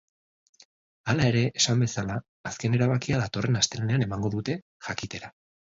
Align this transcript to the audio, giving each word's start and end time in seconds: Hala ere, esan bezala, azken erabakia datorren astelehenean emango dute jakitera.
Hala 1.13 1.27
ere, 1.31 1.43
esan 1.61 1.83
bezala, 1.85 2.17
azken 2.53 2.79
erabakia 2.79 3.21
datorren 3.27 3.63
astelehenean 3.63 4.09
emango 4.09 4.35
dute 4.39 4.59
jakitera. 4.91 5.35